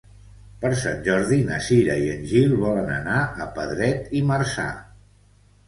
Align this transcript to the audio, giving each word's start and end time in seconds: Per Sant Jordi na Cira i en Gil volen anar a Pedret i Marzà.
Per 0.61 0.69
Sant 0.83 1.03
Jordi 1.07 1.39
na 1.49 1.59
Cira 1.65 1.99
i 2.05 2.09
en 2.15 2.25
Gil 2.33 2.57
volen 2.63 2.91
anar 2.97 3.21
a 3.47 3.49
Pedret 3.61 4.19
i 4.21 4.25
Marzà. 4.33 4.69